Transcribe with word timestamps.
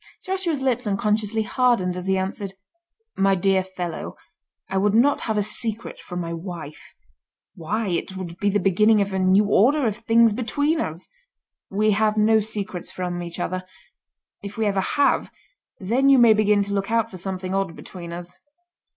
Joshua's 0.23 0.63
lips 0.63 0.87
unconsciously 0.87 1.43
hardened 1.43 1.95
as 1.95 2.07
he 2.07 2.17
answered: 2.17 2.53
"My 3.15 3.35
dear 3.35 3.63
fellow, 3.63 4.15
I 4.67 4.77
would 4.79 4.95
not 4.95 5.21
have 5.21 5.37
a 5.37 5.43
secret 5.43 5.99
from 5.99 6.19
my 6.21 6.33
wife. 6.33 6.95
Why, 7.53 7.89
it 7.89 8.17
would 8.17 8.39
be 8.39 8.49
the 8.49 8.59
beginning 8.59 8.99
of 8.99 9.13
a 9.13 9.19
new 9.19 9.45
order 9.45 9.85
of 9.85 9.97
things 9.97 10.33
between 10.33 10.79
us. 10.81 11.07
We 11.69 11.91
have 11.91 12.17
no 12.17 12.39
secrets 12.39 12.89
from 12.91 13.21
each 13.21 13.39
other. 13.39 13.63
If 14.41 14.57
we 14.57 14.65
ever 14.65 14.81
have, 14.81 15.31
then 15.79 16.09
you 16.09 16.17
may 16.17 16.33
begin 16.33 16.63
to 16.63 16.73
look 16.73 16.89
out 16.89 17.11
for 17.11 17.17
something 17.17 17.53
odd 17.53 17.75
between 17.75 18.11
us." 18.11 18.35